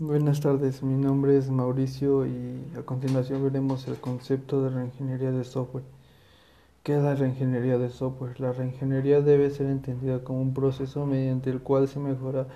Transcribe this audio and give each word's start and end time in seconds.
Buenas 0.00 0.40
tardes, 0.40 0.84
mi 0.84 0.94
nombre 0.94 1.36
es 1.36 1.50
Mauricio 1.50 2.24
y 2.24 2.62
a 2.78 2.82
continuación 2.82 3.42
veremos 3.42 3.88
el 3.88 3.96
concepto 3.96 4.62
de 4.62 4.70
reingeniería 4.70 5.32
de 5.32 5.42
software. 5.42 5.82
¿Qué 6.84 6.96
es 6.96 7.02
la 7.02 7.16
reingeniería 7.16 7.78
de 7.78 7.90
software? 7.90 8.38
La 8.38 8.52
reingeniería 8.52 9.22
debe 9.22 9.50
ser 9.50 9.66
entendida 9.66 10.22
como 10.22 10.40
un 10.40 10.54
proceso 10.54 11.04
mediante 11.04 11.50
el 11.50 11.62
cual 11.62 11.88
se 11.88 11.98
mejora 11.98 12.46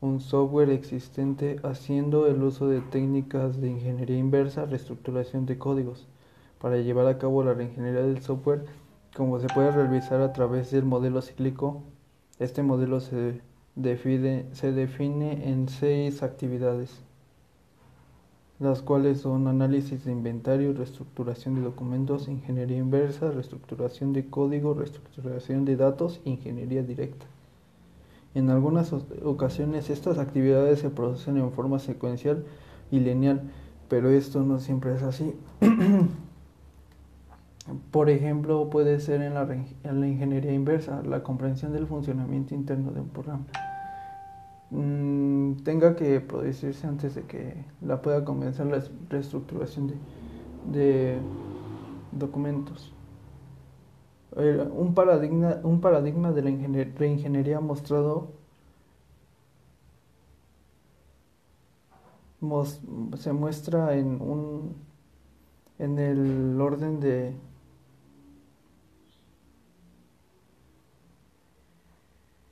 un 0.00 0.18
software 0.18 0.70
existente 0.70 1.60
haciendo 1.62 2.26
el 2.26 2.42
uso 2.42 2.66
de 2.66 2.80
técnicas 2.80 3.60
de 3.60 3.68
ingeniería 3.70 4.18
inversa, 4.18 4.66
reestructuración 4.66 5.46
de 5.46 5.56
códigos. 5.56 6.08
Para 6.60 6.78
llevar 6.78 7.06
a 7.06 7.18
cabo 7.18 7.44
la 7.44 7.54
reingeniería 7.54 8.02
del 8.02 8.22
software, 8.22 8.64
como 9.16 9.38
se 9.38 9.46
puede 9.46 9.70
realizar 9.70 10.20
a 10.20 10.32
través 10.32 10.72
del 10.72 10.84
modelo 10.84 11.22
cíclico, 11.22 11.84
este 12.40 12.64
modelo 12.64 12.98
se 12.98 13.40
se 13.80 14.72
define 14.72 15.48
en 15.48 15.68
seis 15.68 16.22
actividades, 16.22 17.00
las 18.58 18.82
cuales 18.82 19.20
son 19.20 19.46
análisis 19.46 20.04
de 20.04 20.10
inventario, 20.10 20.72
reestructuración 20.72 21.54
de 21.54 21.60
documentos, 21.60 22.26
ingeniería 22.26 22.78
inversa, 22.78 23.30
reestructuración 23.30 24.12
de 24.12 24.26
código, 24.26 24.74
reestructuración 24.74 25.64
de 25.64 25.76
datos, 25.76 26.20
ingeniería 26.24 26.82
directa. 26.82 27.26
En 28.34 28.50
algunas 28.50 28.92
ocasiones 29.24 29.90
estas 29.90 30.18
actividades 30.18 30.80
se 30.80 30.90
producen 30.90 31.38
en 31.38 31.52
forma 31.52 31.78
secuencial 31.78 32.44
y 32.90 33.00
lineal, 33.00 33.42
pero 33.88 34.10
esto 34.10 34.42
no 34.42 34.58
siempre 34.58 34.94
es 34.94 35.02
así. 35.02 35.34
Por 37.90 38.10
ejemplo, 38.10 38.70
puede 38.70 38.98
ser 39.00 39.20
en 39.22 39.34
la, 39.34 39.42
en 39.42 40.00
la, 40.00 40.08
ingeniería 40.08 40.52
inversa, 40.52 41.02
la 41.02 41.22
comprensión 41.22 41.72
del 41.72 41.86
funcionamiento 41.86 42.54
interno 42.54 42.92
de 42.92 43.00
un 43.00 43.08
programa. 43.08 43.44
Mm, 44.70 45.62
tenga 45.64 45.96
que 45.96 46.20
producirse 46.20 46.86
antes 46.86 47.14
de 47.14 47.22
que 47.22 47.64
la 47.80 48.02
pueda 48.02 48.24
comenzar 48.24 48.66
la 48.66 48.82
reestructuración 49.08 49.94
de, 50.72 51.18
documentos. 52.12 52.92
Un 54.36 54.94
paradigma, 54.94 55.60
un 55.62 55.80
paradigma 55.80 56.32
de 56.32 56.42
la 56.42 56.84
reingeniería 56.98 57.60
mostrado 57.60 58.28
se 63.16 63.32
muestra 63.32 63.96
en 63.96 64.20
un 64.20 64.76
en 65.78 65.98
el 65.98 66.60
orden 66.60 67.00
de 67.00 67.34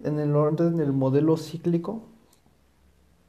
en 0.00 0.18
el 0.18 0.34
orden 0.36 0.76
del 0.76 0.92
modelo 0.92 1.36
cíclico 1.36 2.02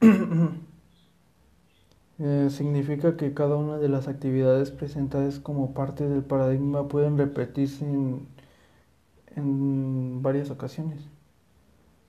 eh, 2.18 2.48
significa 2.50 3.16
que 3.16 3.34
cada 3.34 3.56
una 3.56 3.78
de 3.78 3.88
las 3.88 4.08
actividades 4.08 4.70
presentadas 4.70 5.40
como 5.40 5.74
parte 5.74 6.08
del 6.08 6.22
paradigma 6.22 6.88
pueden 6.88 7.18
repetirse 7.18 7.84
en, 7.84 8.26
en 9.36 10.22
varias 10.22 10.50
ocasiones. 10.50 11.00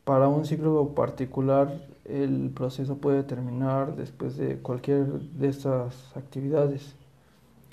Para 0.03 0.27
un 0.27 0.45
ciclo 0.45 0.95
particular, 0.95 1.87
el 2.05 2.51
proceso 2.53 2.97
puede 2.97 3.23
terminar 3.23 3.95
después 3.95 4.35
de 4.37 4.57
cualquier 4.57 5.05
de 5.05 5.47
estas 5.47 6.15
actividades 6.17 6.95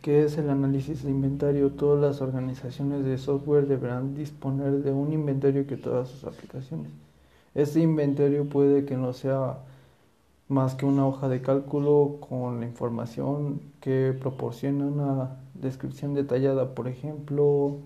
que 0.09 0.25
es 0.25 0.39
el 0.39 0.49
análisis 0.49 1.03
de 1.03 1.11
inventario. 1.11 1.71
Todas 1.73 2.01
las 2.01 2.23
organizaciones 2.23 3.05
de 3.05 3.19
software 3.19 3.67
deberán 3.67 4.15
disponer 4.15 4.83
de 4.83 4.91
un 4.91 5.13
inventario 5.13 5.67
que 5.67 5.77
todas 5.77 6.09
sus 6.09 6.25
aplicaciones. 6.25 6.91
Este 7.55 7.81
inventario 7.81 8.49
puede 8.49 8.87
que 8.87 8.97
no 8.97 9.13
sea 9.13 9.59
más 10.49 10.75
que 10.77 10.87
una 10.87 11.07
hoja 11.07 11.29
de 11.29 11.43
cálculo 11.43 12.21
con 12.27 12.61
la 12.61 12.65
información 12.65 13.61
que 13.83 14.17
proporciona 14.19 14.87
una 14.87 15.37
descripción 15.53 16.15
detallada, 16.15 16.75
por 16.75 16.89
ejemplo, 16.89 17.77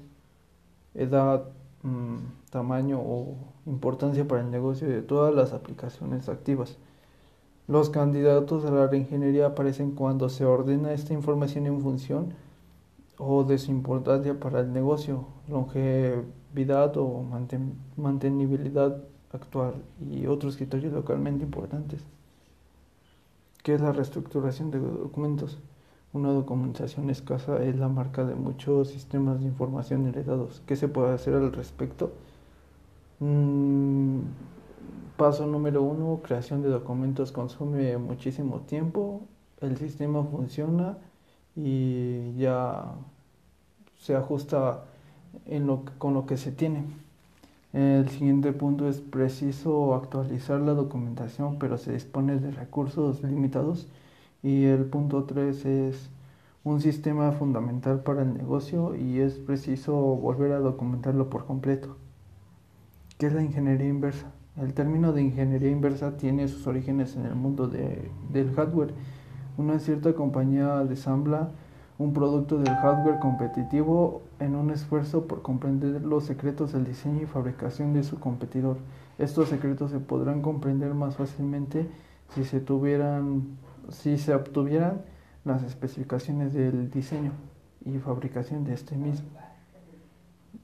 edad, 0.94 1.42
mm, 1.82 2.18
tamaño 2.50 3.00
o 3.00 3.34
importancia 3.66 4.28
para 4.28 4.42
el 4.42 4.50
negocio 4.52 4.88
de 4.88 5.02
todas 5.02 5.34
las 5.34 5.52
aplicaciones 5.52 6.28
activas. 6.28 6.76
Los 7.72 7.88
candidatos 7.88 8.66
a 8.66 8.70
la 8.70 8.86
reingeniería 8.86 9.46
aparecen 9.46 9.92
cuando 9.92 10.28
se 10.28 10.44
ordena 10.44 10.92
esta 10.92 11.14
información 11.14 11.66
en 11.66 11.80
función 11.80 12.34
o 13.16 13.44
de 13.44 13.56
su 13.56 13.70
importancia 13.70 14.38
para 14.38 14.60
el 14.60 14.74
negocio, 14.74 15.24
longevidad 15.48 16.94
o 16.98 17.24
mantenibilidad 17.96 19.02
actual 19.32 19.76
y 20.06 20.26
otros 20.26 20.58
criterios 20.58 20.92
localmente 20.92 21.44
importantes. 21.44 22.02
¿Qué 23.62 23.72
es 23.72 23.80
la 23.80 23.92
reestructuración 23.92 24.70
de 24.70 24.78
documentos? 24.78 25.58
Una 26.12 26.28
documentación 26.28 27.08
escasa 27.08 27.64
es 27.64 27.78
la 27.78 27.88
marca 27.88 28.26
de 28.26 28.34
muchos 28.34 28.88
sistemas 28.88 29.40
de 29.40 29.46
información 29.46 30.06
heredados. 30.08 30.60
¿Qué 30.66 30.76
se 30.76 30.88
puede 30.88 31.14
hacer 31.14 31.32
al 31.32 31.50
respecto? 31.54 32.12
Mm, 33.20 34.20
Paso 35.22 35.46
número 35.46 35.84
uno, 35.84 36.20
creación 36.20 36.62
de 36.62 36.68
documentos 36.68 37.30
consume 37.30 37.96
muchísimo 37.96 38.62
tiempo, 38.62 39.20
el 39.60 39.76
sistema 39.76 40.24
funciona 40.24 40.98
y 41.54 42.34
ya 42.34 42.86
se 44.00 44.16
ajusta 44.16 44.82
en 45.46 45.68
lo, 45.68 45.84
con 45.98 46.12
lo 46.14 46.26
que 46.26 46.36
se 46.36 46.50
tiene. 46.50 46.82
El 47.72 48.08
siguiente 48.08 48.52
punto 48.52 48.88
es 48.88 49.00
preciso 49.00 49.94
actualizar 49.94 50.58
la 50.58 50.72
documentación, 50.72 51.56
pero 51.60 51.78
se 51.78 51.92
dispone 51.92 52.40
de 52.40 52.50
recursos 52.50 53.22
limitados. 53.22 53.86
Y 54.42 54.64
el 54.64 54.86
punto 54.86 55.22
3 55.22 55.64
es 55.66 56.10
un 56.64 56.80
sistema 56.80 57.30
fundamental 57.30 58.00
para 58.00 58.22
el 58.22 58.34
negocio 58.34 58.96
y 58.96 59.20
es 59.20 59.34
preciso 59.34 59.94
volver 59.94 60.50
a 60.50 60.58
documentarlo 60.58 61.30
por 61.30 61.46
completo. 61.46 61.96
¿Qué 63.18 63.26
es 63.26 63.32
la 63.34 63.44
ingeniería 63.44 63.86
inversa? 63.86 64.32
El 64.60 64.74
término 64.74 65.12
de 65.12 65.22
ingeniería 65.22 65.70
inversa 65.70 66.16
tiene 66.18 66.46
sus 66.46 66.66
orígenes 66.66 67.16
en 67.16 67.24
el 67.24 67.34
mundo 67.34 67.68
del 67.68 68.52
hardware. 68.54 68.92
Una 69.56 69.78
cierta 69.78 70.12
compañía 70.14 70.84
desambla 70.84 71.50
un 71.98 72.12
producto 72.12 72.58
del 72.58 72.74
hardware 72.74 73.18
competitivo 73.18 74.22
en 74.40 74.54
un 74.54 74.70
esfuerzo 74.70 75.26
por 75.26 75.40
comprender 75.40 76.02
los 76.02 76.24
secretos 76.24 76.72
del 76.72 76.84
diseño 76.84 77.22
y 77.22 77.26
fabricación 77.26 77.94
de 77.94 78.02
su 78.02 78.18
competidor. 78.18 78.76
Estos 79.18 79.48
secretos 79.48 79.90
se 79.90 80.00
podrán 80.00 80.42
comprender 80.42 80.94
más 80.94 81.16
fácilmente 81.16 81.88
si 82.34 82.44
se 82.44 82.60
tuvieran 82.60 83.58
si 83.90 84.18
se 84.18 84.34
obtuvieran 84.34 85.02
las 85.44 85.62
especificaciones 85.64 86.52
del 86.52 86.90
diseño 86.90 87.32
y 87.84 87.98
fabricación 87.98 88.64
de 88.64 88.74
este 88.74 88.96
mismo. 88.96 89.28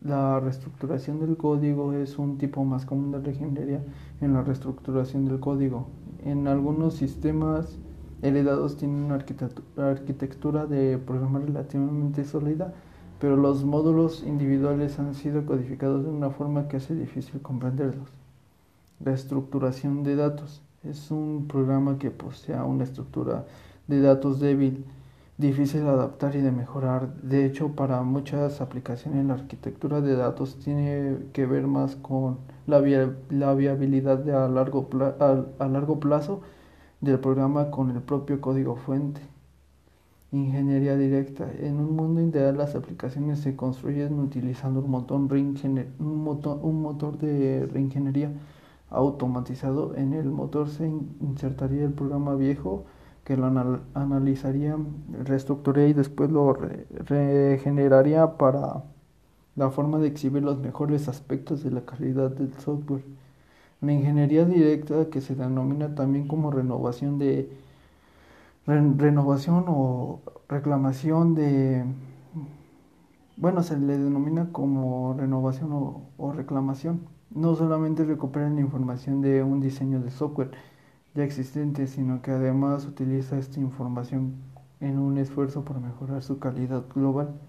La 0.01 0.39
reestructuración 0.41 1.19
del 1.21 1.37
código 1.37 1.93
es 1.93 2.19
un 2.19 2.39
tipo 2.39 2.65
más 2.65 2.87
común 2.87 3.11
de 3.11 3.21
reingeniería 3.21 3.83
en 4.21 4.33
la 4.33 4.43
reestructuración 4.43 5.25
del 5.25 5.41
código. 5.41 5.89
En 6.25 6.47
algunos 6.47 6.95
sistemas 6.95 7.79
heredados 8.23 8.77
tienen 8.77 9.05
una 9.05 9.19
arquitectura 9.77 10.67
de 10.67 10.99
programa 10.99 11.41
relativamente 11.41 12.25
sólida, 12.25 12.75
pero 13.21 13.37
los 13.37 13.65
módulos 13.65 14.23
individuales 14.25 14.99
han 14.99 15.15
sido 15.15 15.45
codificados 15.45 16.05
de 16.05 16.11
una 16.11 16.31
forma 16.31 16.69
que 16.69 16.77
hace 16.77 16.95
difícil 16.95 17.41
comprenderlos. 17.41 18.09
Reestructuración 19.01 20.05
de 20.05 20.17
datos 20.17 20.63
es 20.85 21.11
un 21.11 21.47
programa 21.49 21.99
que 21.99 22.11
posee 22.11 22.61
una 22.61 22.85
estructura 22.85 23.47
de 23.89 24.01
datos 24.01 24.39
débil 24.39 24.85
difícil 25.39 25.83
de 25.85 25.91
adaptar 25.91 26.35
y 26.37 26.41
de 26.41 26.53
mejorar. 26.53 27.15
De 27.23 27.47
hecho, 27.47 27.75
para 27.75 28.03
muchas 28.03 28.61
aplicaciones 28.61 29.25
la 29.25 29.35
arquitectura 29.35 30.01
de 30.01 30.17
datos 30.17 30.59
tiene 30.59 31.17
que 31.33 31.47
ver 31.47 31.67
más 31.67 31.97
con 31.97 32.39
la, 32.67 32.81
viabilidad 32.81 34.19
de 34.19 34.35
a, 34.35 34.49
largo 34.49 36.01
plazo 36.01 36.43
del 37.01 37.21
programa 37.21 37.71
con 37.71 37.91
el 37.91 38.03
propio 38.03 38.41
código 38.41 38.77
fuente. 38.77 39.21
Ingeniería 40.33 40.97
directa. 40.97 41.51
En 41.61 41.79
un 41.81 41.97
mundo 41.97 42.21
ideal 42.21 42.59
las 42.59 42.75
aplicaciones 42.75 43.39
se 43.41 43.57
construyen 43.57 44.19
utilizando 44.19 44.81
un 44.81 44.91
motor, 44.91 45.19
un 45.21 45.87
un 45.99 46.83
motor 46.83 47.17
de 47.19 47.67
reingeniería 47.73 48.33
automatizado. 48.91 49.95
En 49.95 50.13
el 50.15 50.29
motor 50.31 50.69
se 50.69 50.87
insertaría 51.21 51.85
el 51.85 51.93
programa 51.93 52.35
viejo 52.35 52.85
que 53.29 53.37
lo 53.37 53.47
analizaría, 53.93 54.75
reestructuraría 55.23 55.91
y 55.91 55.93
después 55.93 56.31
lo 56.31 56.55
regeneraría 56.55 58.39
para 58.39 58.85
la 59.55 59.69
forma 59.69 59.99
de 59.99 60.09
exhibir 60.09 60.43
los 60.43 60.59
mejores 60.59 61.11
aspectos 61.11 61.63
de 61.63 61.71
la 61.71 61.83
calidad 61.83 62.31
del 62.31 62.55
software. 62.55 63.05
La 63.83 63.93
ingeniería 63.93 64.47
directa, 64.47 65.11
que 65.11 65.21
se 65.21 65.35
denomina 65.35 65.95
también 65.95 66.27
como 66.27 66.51
renovación 66.51 67.19
de 67.19 67.53
renovación 68.65 69.67
o 69.69 70.21
reclamación 70.49 71.35
de 71.35 71.85
bueno, 73.37 73.63
se 73.63 73.79
le 73.79 73.99
denomina 73.99 74.49
como 74.53 75.15
renovación 75.19 75.71
o 76.17 76.33
reclamación. 76.33 77.03
No 77.31 77.55
solamente 77.57 78.05
recuperan 78.05 78.55
la 78.55 78.63
información 78.63 79.21
de 79.21 79.43
un 79.43 79.61
diseño 79.61 80.01
de 80.01 80.11
software, 80.11 80.51
ya 81.19 81.25
existentes, 81.25 81.91
sino 81.91 82.23
que 82.23 82.31
además 82.31 82.87
utiliza 82.87 83.39
esta 83.39 83.59
información 83.61 84.37
en 84.81 84.99
un 84.99 85.19
esfuerzo 85.19 85.65
por 85.65 85.81
mejorar 85.81 86.23
su 86.23 86.39
calidad 86.39 86.85
global. 86.95 87.48